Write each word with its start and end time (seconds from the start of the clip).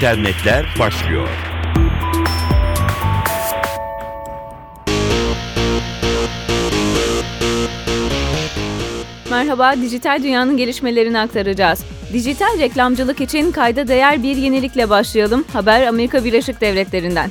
internetler 0.00 0.66
başlıyor. 0.78 1.28
Merhaba, 9.30 9.76
dijital 9.76 10.22
dünyanın 10.22 10.56
gelişmelerini 10.56 11.18
aktaracağız. 11.18 11.84
Dijital 12.12 12.58
reklamcılık 12.58 13.20
için 13.20 13.52
kayda 13.52 13.88
değer 13.88 14.22
bir 14.22 14.36
yenilikle 14.36 14.90
başlayalım. 14.90 15.44
Haber 15.52 15.86
Amerika 15.86 16.24
Birleşik 16.24 16.60
Devletleri'nden. 16.60 17.30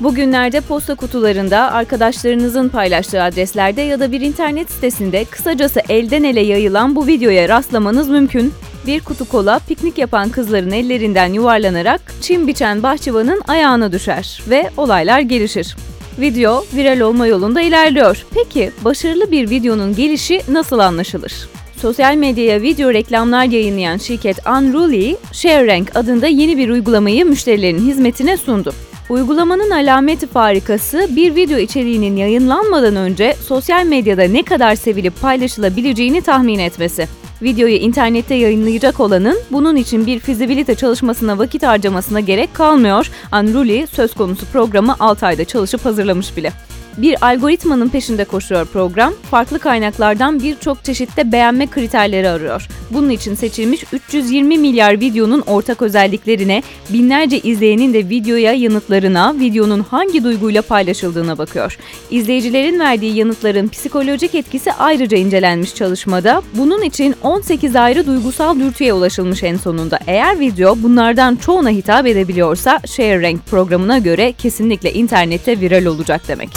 Bugünlerde 0.00 0.60
posta 0.60 0.94
kutularında, 0.94 1.72
arkadaşlarınızın 1.72 2.68
paylaştığı 2.68 3.22
adreslerde 3.22 3.82
ya 3.82 4.00
da 4.00 4.12
bir 4.12 4.20
internet 4.20 4.70
sitesinde 4.70 5.24
kısacası 5.24 5.80
elden 5.88 6.24
ele 6.24 6.40
yayılan 6.40 6.96
bu 6.96 7.06
videoya 7.06 7.48
rastlamanız 7.48 8.08
mümkün. 8.08 8.52
Bir 8.86 9.00
kutu 9.00 9.28
kola 9.28 9.58
piknik 9.68 9.98
yapan 9.98 10.28
kızların 10.28 10.70
ellerinden 10.70 11.32
yuvarlanarak 11.32 12.00
çim 12.20 12.48
biçen 12.48 12.82
bahçıvanın 12.82 13.42
ayağına 13.48 13.92
düşer 13.92 14.42
ve 14.50 14.70
olaylar 14.76 15.20
gelişir. 15.20 15.76
Video 16.20 16.64
viral 16.74 17.00
olma 17.00 17.26
yolunda 17.26 17.60
ilerliyor. 17.60 18.26
Peki 18.34 18.70
başarılı 18.84 19.30
bir 19.30 19.50
videonun 19.50 19.94
gelişi 19.96 20.40
nasıl 20.48 20.78
anlaşılır? 20.78 21.48
Sosyal 21.76 22.14
medyaya 22.14 22.62
video 22.62 22.92
reklamlar 22.92 23.44
yayınlayan 23.44 23.96
şirket 23.96 24.46
Unruly, 24.46 25.16
ShareRank 25.32 25.96
adında 25.96 26.26
yeni 26.26 26.56
bir 26.56 26.68
uygulamayı 26.68 27.24
müşterilerin 27.24 27.78
hizmetine 27.78 28.36
sundu. 28.36 28.72
Uygulamanın 29.08 29.70
alameti 29.70 30.26
farikası 30.26 31.08
bir 31.16 31.34
video 31.34 31.58
içeriğinin 31.58 32.16
yayınlanmadan 32.16 32.96
önce 32.96 33.36
sosyal 33.46 33.86
medyada 33.86 34.22
ne 34.22 34.42
kadar 34.42 34.74
sevilip 34.74 35.20
paylaşılabileceğini 35.20 36.22
tahmin 36.22 36.58
etmesi. 36.58 37.08
Videoyu 37.42 37.76
internette 37.76 38.34
yayınlayacak 38.34 39.00
olanın 39.00 39.38
bunun 39.52 39.76
için 39.76 40.06
bir 40.06 40.18
fizibilite 40.18 40.74
çalışmasına 40.74 41.38
vakit 41.38 41.62
harcamasına 41.62 42.20
gerek 42.20 42.54
kalmıyor. 42.54 43.10
Unruly 43.32 43.86
söz 43.86 44.14
konusu 44.14 44.46
programı 44.46 44.96
6 45.00 45.26
ayda 45.26 45.44
çalışıp 45.44 45.84
hazırlamış 45.84 46.36
bile. 46.36 46.52
Bir 46.98 47.26
algoritmanın 47.26 47.88
peşinde 47.88 48.24
koşuyor 48.24 48.66
program, 48.66 49.14
farklı 49.30 49.58
kaynaklardan 49.58 50.40
birçok 50.40 50.84
çeşitte 50.84 51.32
beğenme 51.32 51.66
kriterleri 51.66 52.28
arıyor. 52.28 52.68
Bunun 52.90 53.10
için 53.10 53.34
seçilmiş 53.34 53.84
320 53.92 54.58
milyar 54.58 55.00
videonun 55.00 55.40
ortak 55.40 55.82
özelliklerine, 55.82 56.62
binlerce 56.92 57.38
izleyenin 57.38 57.94
de 57.94 58.08
videoya 58.08 58.52
yanıtlarına, 58.52 59.34
videonun 59.40 59.80
hangi 59.80 60.24
duyguyla 60.24 60.62
paylaşıldığına 60.62 61.38
bakıyor. 61.38 61.78
İzleyicilerin 62.10 62.80
verdiği 62.80 63.16
yanıtların 63.16 63.68
psikolojik 63.68 64.34
etkisi 64.34 64.72
ayrıca 64.72 65.16
incelenmiş 65.16 65.74
çalışmada. 65.74 66.42
Bunun 66.54 66.82
için 66.82 67.14
18 67.22 67.76
ayrı 67.76 68.06
duygusal 68.06 68.60
dürtüye 68.60 68.92
ulaşılmış 68.92 69.42
en 69.42 69.56
sonunda. 69.56 69.98
Eğer 70.06 70.40
video 70.40 70.76
bunlardan 70.82 71.36
çoğuna 71.36 71.70
hitap 71.70 72.06
edebiliyorsa 72.06 72.80
ShareRank 72.86 73.46
programına 73.46 73.98
göre 73.98 74.32
kesinlikle 74.32 74.92
internette 74.92 75.60
viral 75.60 75.86
olacak 75.86 76.22
demek. 76.28 76.48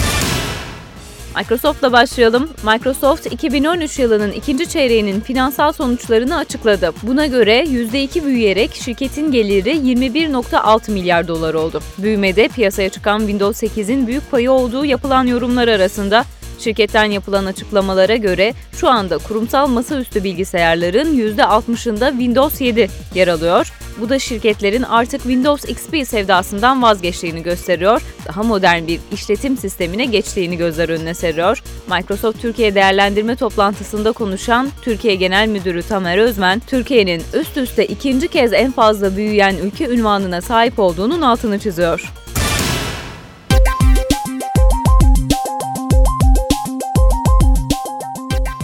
Microsoft'la 1.38 1.92
başlayalım. 1.92 2.50
Microsoft 2.64 3.26
2013 3.26 4.00
yılının 4.00 4.32
ikinci 4.32 4.70
çeyreğinin 4.70 5.22
finansal 5.22 5.72
sonuçlarını 5.72 6.38
açıkladı. 6.38 6.92
Buna 7.04 7.26
göre 7.26 7.64
%2 7.64 8.26
büyüyerek 8.26 8.76
şirketin 8.76 9.32
geliri 9.32 9.72
21.6 9.72 10.92
milyar 10.92 11.28
dolar 11.28 11.54
oldu. 11.54 11.82
Büyümede 11.98 12.48
piyasaya 12.48 12.90
çıkan 12.90 13.20
Windows 13.20 13.64
8'in 13.64 14.08
büyük 14.08 14.32
payı 14.32 14.52
olduğu 14.52 14.86
yapılan 14.86 15.28
yorumlar 15.28 15.68
arasında 15.68 16.26
Şirketten 16.60 17.04
yapılan 17.04 17.46
açıklamalara 17.46 18.16
göre 18.16 18.54
şu 18.72 18.90
anda 18.90 19.18
kurumsal 19.18 19.68
masaüstü 19.68 20.24
bilgisayarların 20.24 21.18
%60'ında 21.18 22.10
Windows 22.10 22.62
7 22.62 22.90
yer 23.16 23.28
alıyor. 23.28 23.74
Bu 24.02 24.10
da 24.10 24.20
şirketlerin 24.20 24.84
artık 24.84 25.22
Windows 25.22 25.70
XP 25.70 26.08
sevdasından 26.08 26.82
vazgeçtiğini 26.82 27.44
gösteriyor, 27.44 28.02
daha 28.28 28.44
modern 28.44 28.88
bir 28.88 29.00
işletim 29.12 29.58
sistemine 29.58 30.06
geçtiğini 30.06 30.58
gözler 30.58 30.90
önüne 30.90 31.14
seriyor. 31.14 31.64
Microsoft 31.90 32.42
Türkiye 32.42 32.76
değerlendirme 32.76 33.36
toplantısında 33.36 34.12
konuşan 34.12 34.70
Türkiye 34.82 35.16
Genel 35.16 35.48
Müdürü 35.48 35.84
Tamer 35.84 36.18
Özmen, 36.18 36.60
Türkiye'nin 36.68 37.24
üst 37.34 37.58
üste 37.58 37.86
ikinci 37.86 38.28
kez 38.28 38.54
en 38.54 38.72
fazla 38.72 39.18
büyüyen 39.18 39.56
ülke 39.64 39.90
ünvanına 39.90 40.42
sahip 40.42 40.80
olduğunun 40.80 41.22
altını 41.22 41.60
çiziyor. 41.60 42.14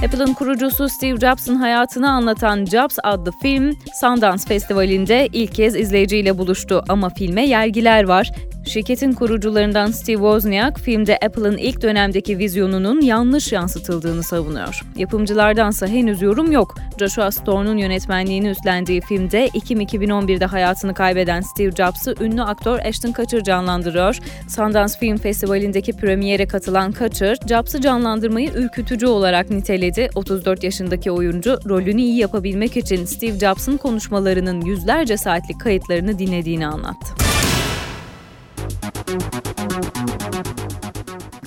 Apple'ın 0.06 0.34
kurucusu 0.34 0.90
Steve 0.90 1.20
Jobs'ın 1.20 1.56
hayatını 1.56 2.12
anlatan 2.12 2.66
Jobs 2.66 2.98
adlı 3.04 3.32
film 3.42 3.78
Sundance 4.02 4.44
Festivali'nde 4.48 5.28
ilk 5.34 5.56
kez 5.56 5.76
izleyiciyle 5.76 6.38
buluştu 6.38 6.84
ama 6.90 7.10
filme 7.10 7.48
yergiler 7.48 8.04
var. 8.04 8.32
Şirketin 8.66 9.14
kurucularından 9.14 9.92
Steve 9.92 10.16
Wozniak, 10.16 10.80
filmde 10.80 11.18
Apple'ın 11.18 11.58
ilk 11.58 11.82
dönemdeki 11.82 12.38
vizyonunun 12.38 13.02
yanlış 13.02 13.52
yansıtıldığını 13.52 14.24
savunuyor. 14.24 14.82
Yapımcılardansa 14.98 15.88
henüz 15.88 16.22
yorum 16.22 16.52
yok. 16.52 16.76
Joshua 17.00 17.32
Storm'un 17.32 17.78
yönetmenliğini 17.78 18.50
üstlendiği 18.50 19.02
filmde 19.02 19.44
Ekim 19.44 19.82
2011'de 19.82 20.46
hayatını 20.46 20.94
kaybeden 20.94 21.42
Steve 21.42 21.72
Jobs'ı 21.72 22.16
ünlü 22.22 22.42
aktör 22.42 22.80
Ashton 22.80 23.12
Kutcher 23.12 23.44
canlandırıyor. 23.44 24.18
Sundance 24.50 24.94
Film 25.00 25.18
Festivali'ndeki 25.18 25.94
premiere 25.94 26.48
katılan 26.48 26.92
Kutcher, 26.92 27.38
Jobs'ı 27.50 27.82
canlandırmayı 27.82 28.50
ürkütücü 28.56 29.08
olarak 29.08 29.50
niteledi. 29.50 29.95
34 30.16 30.64
yaşındaki 30.64 31.12
oyuncu 31.12 31.60
rolünü 31.70 32.02
iyi 32.02 32.18
yapabilmek 32.18 32.78
için 32.78 33.06
Steve 33.06 33.40
Jobs'ın 33.40 33.78
konuşmalarının 33.78 34.62
yüzlerce 34.62 35.18
saatlik 35.18 35.62
kayıtlarını 35.62 36.20
dinlediğini 36.20 36.68
anlattı. 36.68 37.26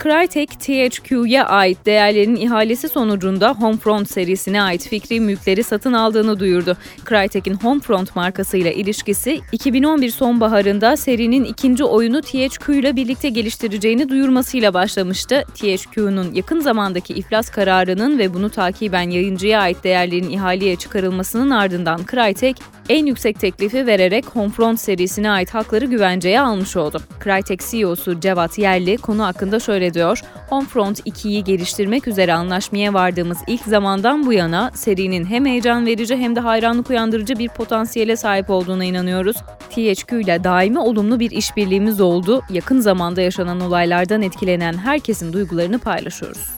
Crytek 0.02 0.60
THQ'ya 0.60 1.46
ait 1.46 1.86
değerlerin 1.86 2.36
ihalesi 2.36 2.88
sonucunda 2.88 3.54
Homefront 3.54 4.10
serisine 4.10 4.62
ait 4.62 4.88
fikri 4.88 5.20
mülkleri 5.20 5.64
satın 5.64 5.92
aldığını 5.92 6.40
duyurdu. 6.40 6.76
Crytek'in 7.08 7.54
Homefront 7.54 8.16
markasıyla 8.16 8.70
ilişkisi 8.70 9.40
2011 9.52 10.10
sonbaharında 10.10 10.96
serinin 10.96 11.44
ikinci 11.44 11.84
oyunu 11.84 12.22
THQ 12.22 12.74
ile 12.74 12.96
birlikte 12.96 13.28
geliştireceğini 13.28 14.08
duyurmasıyla 14.08 14.74
başlamıştı. 14.74 15.44
THQ'nun 15.54 16.34
yakın 16.34 16.60
zamandaki 16.60 17.14
iflas 17.14 17.50
kararının 17.50 18.18
ve 18.18 18.34
bunu 18.34 18.50
takiben 18.50 19.10
yayıncıya 19.10 19.60
ait 19.60 19.84
değerlerin 19.84 20.30
ihaleye 20.30 20.76
çıkarılmasının 20.76 21.50
ardından 21.50 22.00
Crytek 22.10 22.56
en 22.88 23.06
yüksek 23.06 23.40
teklifi 23.40 23.86
vererek 23.86 24.26
Homefront 24.26 24.80
serisine 24.80 25.30
ait 25.30 25.54
hakları 25.54 25.84
güvenceye 25.84 26.40
almış 26.40 26.76
oldu. 26.76 27.00
Crytek 27.24 27.60
CEO'su 27.70 28.20
Cevat 28.20 28.58
Yerli 28.58 28.96
konu 28.96 29.24
hakkında 29.24 29.60
şöyle 29.60 29.87
diyor. 29.94 30.20
Homefront 30.48 31.00
2'yi 31.00 31.44
geliştirmek 31.44 32.08
üzere 32.08 32.34
anlaşmaya 32.34 32.94
vardığımız 32.94 33.38
ilk 33.46 33.62
zamandan 33.62 34.26
bu 34.26 34.32
yana 34.32 34.70
serinin 34.74 35.24
hem 35.24 35.46
heyecan 35.46 35.86
verici 35.86 36.16
hem 36.16 36.36
de 36.36 36.40
hayranlık 36.40 36.90
uyandırıcı 36.90 37.38
bir 37.38 37.48
potansiyele 37.48 38.16
sahip 38.16 38.50
olduğuna 38.50 38.84
inanıyoruz. 38.84 39.36
THQ 39.70 40.20
ile 40.20 40.44
daimi 40.44 40.78
olumlu 40.78 41.20
bir 41.20 41.30
işbirliğimiz 41.30 42.00
oldu. 42.00 42.42
Yakın 42.50 42.80
zamanda 42.80 43.20
yaşanan 43.20 43.60
olaylardan 43.60 44.22
etkilenen 44.22 44.78
herkesin 44.78 45.32
duygularını 45.32 45.78
paylaşıyoruz. 45.78 46.57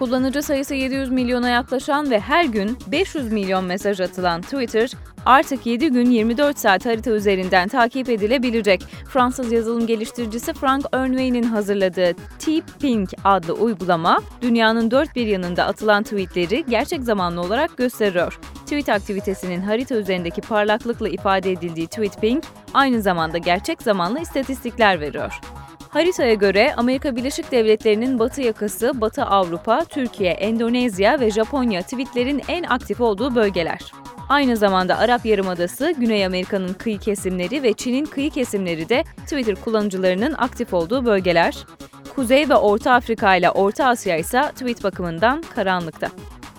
Kullanıcı 0.00 0.42
sayısı 0.42 0.74
700 0.74 1.10
milyona 1.10 1.48
yaklaşan 1.48 2.10
ve 2.10 2.20
her 2.20 2.44
gün 2.44 2.78
500 2.86 3.32
milyon 3.32 3.64
mesaj 3.64 4.00
atılan 4.00 4.42
Twitter, 4.42 4.90
artık 5.26 5.66
7 5.66 5.88
gün 5.88 6.10
24 6.10 6.58
saat 6.58 6.86
harita 6.86 7.10
üzerinden 7.10 7.68
takip 7.68 8.08
edilebilecek. 8.08 8.82
Fransız 9.08 9.52
yazılım 9.52 9.86
geliştiricisi 9.86 10.52
Frank 10.52 10.84
Ernway'nin 10.92 11.42
hazırladığı 11.42 12.14
T-Ping 12.38 13.08
adlı 13.24 13.52
uygulama, 13.52 14.20
dünyanın 14.42 14.90
dört 14.90 15.16
bir 15.16 15.26
yanında 15.26 15.64
atılan 15.66 16.02
tweetleri 16.02 16.64
gerçek 16.68 17.02
zamanlı 17.02 17.40
olarak 17.40 17.76
gösteriyor. 17.76 18.40
Tweet 18.64 18.88
aktivitesinin 18.88 19.60
harita 19.60 19.94
üzerindeki 19.94 20.40
parlaklıkla 20.40 21.08
ifade 21.08 21.52
edildiği 21.52 21.86
TweetPing, 21.86 22.44
aynı 22.74 23.02
zamanda 23.02 23.38
gerçek 23.38 23.82
zamanlı 23.82 24.20
istatistikler 24.20 25.00
veriyor. 25.00 25.40
Haritaya 25.90 26.34
göre 26.34 26.74
Amerika 26.76 27.16
Birleşik 27.16 27.52
Devletleri'nin 27.52 28.18
batı 28.18 28.42
yakası, 28.42 29.00
Batı 29.00 29.24
Avrupa, 29.24 29.84
Türkiye, 29.84 30.30
Endonezya 30.30 31.20
ve 31.20 31.30
Japonya 31.30 31.82
tweetlerin 31.82 32.42
en 32.48 32.62
aktif 32.62 33.00
olduğu 33.00 33.34
bölgeler. 33.34 33.92
Aynı 34.28 34.56
zamanda 34.56 34.98
Arap 34.98 35.26
Yarımadası, 35.26 35.94
Güney 35.98 36.26
Amerika'nın 36.26 36.72
kıyı 36.72 36.98
kesimleri 36.98 37.62
ve 37.62 37.72
Çin'in 37.72 38.04
kıyı 38.04 38.30
kesimleri 38.30 38.88
de 38.88 39.04
Twitter 39.24 39.54
kullanıcılarının 39.54 40.34
aktif 40.38 40.74
olduğu 40.74 41.04
bölgeler. 41.04 41.66
Kuzey 42.14 42.48
ve 42.48 42.54
Orta 42.54 42.92
Afrika 42.92 43.36
ile 43.36 43.50
Orta 43.50 43.86
Asya 43.86 44.16
ise 44.16 44.42
tweet 44.42 44.84
bakımından 44.84 45.42
karanlıkta. 45.54 46.08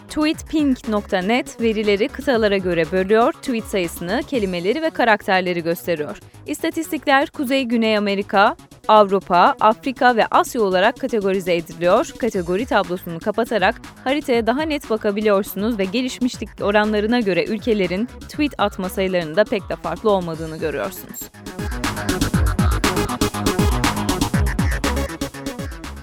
Tweetpink.net 0.09 1.61
verileri 1.61 2.07
kıtalara 2.07 2.57
göre 2.57 2.91
bölüyor, 2.91 3.33
tweet 3.33 3.63
sayısını, 3.63 4.21
kelimeleri 4.27 4.81
ve 4.81 4.89
karakterleri 4.89 5.63
gösteriyor. 5.63 6.19
İstatistikler 6.47 7.29
Kuzey 7.29 7.63
Güney 7.63 7.97
Amerika, 7.97 8.55
Avrupa, 8.91 9.55
Afrika 9.59 10.15
ve 10.15 10.25
Asya 10.25 10.61
olarak 10.61 10.99
kategorize 10.99 11.55
ediliyor. 11.55 12.09
Kategori 12.19 12.65
tablosunu 12.65 13.19
kapatarak 13.19 13.81
haritaya 14.03 14.47
daha 14.47 14.61
net 14.61 14.89
bakabiliyorsunuz 14.89 15.79
ve 15.79 15.85
gelişmişlik 15.85 16.49
oranlarına 16.61 17.19
göre 17.19 17.45
ülkelerin 17.45 18.05
tweet 18.05 18.53
atma 18.57 18.89
sayılarında 18.89 19.43
pek 19.43 19.69
de 19.69 19.75
farklı 19.75 20.09
olmadığını 20.09 20.57
görüyorsunuz. 20.57 21.19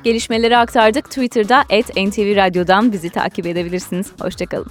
Gelişmeleri 0.05 0.56
aktardık. 0.56 1.05
Twitter'da 1.05 1.64
@ntv 1.96 2.37
Radyo'dan 2.37 2.93
bizi 2.93 3.11
takip 3.11 3.46
edebilirsiniz. 3.46 4.12
Hoşçakalın. 4.20 4.70